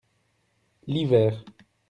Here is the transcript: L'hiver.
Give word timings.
L'hiver. 0.87 1.45